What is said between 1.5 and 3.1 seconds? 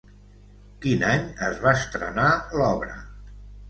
es va estrenar l'obra?